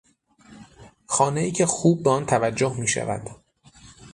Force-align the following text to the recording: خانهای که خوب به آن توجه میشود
خانهای 1.07 1.51
که 1.51 1.65
خوب 1.65 2.03
به 2.03 2.09
آن 2.09 2.25
توجه 2.25 2.77
میشود 2.79 3.21